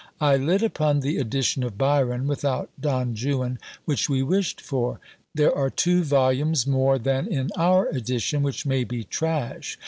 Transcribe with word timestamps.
I 0.19 0.35
lit 0.35 0.63
upon 0.63 1.01
the 1.01 1.17
edition 1.17 1.61
of 1.61 1.77
Byron 1.77 2.25
(without 2.25 2.71
Don 2.79 3.13
Juan) 3.15 3.59
which 3.85 4.09
we 4.09 4.23
wished 4.23 4.59
for. 4.59 4.99
There 5.35 5.55
are 5.55 5.69
two 5.69 6.01
vols. 6.03 6.65
more 6.65 6.97
than 6.97 7.27
in 7.27 7.51
our 7.55 7.87
edition, 7.87 8.41
which 8.41 8.65
may 8.65 8.83
be 8.83 9.03
trash. 9.03 9.77